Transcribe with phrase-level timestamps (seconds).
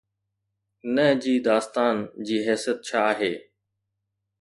[0.95, 3.33] نه جي داستان جي حيثيت ڇا آهي؟